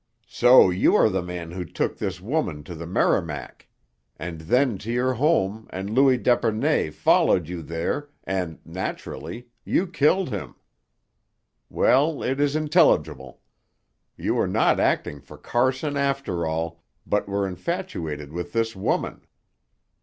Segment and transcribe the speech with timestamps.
[0.27, 3.67] "So you are the man who took this woman to the Merrimac.
[4.17, 10.29] And then to your home, and Louis d'Epernay followed you there, and, naturally, you killed
[10.31, 10.55] him.
[11.69, 13.41] Well, it is intelligible.
[14.17, 19.27] You were not acting for Carson after all, but were infatuated with this woman.